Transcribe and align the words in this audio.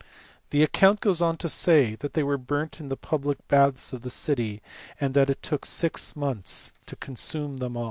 The 0.49 0.63
account 0.63 0.99
goes 0.99 1.21
on 1.21 1.37
to 1.37 1.47
say 1.47 1.93
that 1.97 2.15
they 2.15 2.23
were 2.23 2.39
burnt 2.39 2.79
in 2.79 2.89
the 2.89 2.97
public 2.97 3.37
baths 3.47 3.93
of 3.93 4.01
the 4.01 4.09
city, 4.09 4.63
and 4.99 5.13
that 5.13 5.29
it 5.29 5.43
took 5.43 5.63
six 5.63 6.15
months 6.15 6.71
to 6.87 6.95
consume 6.95 7.57
them 7.57 7.77
all. 7.77 7.79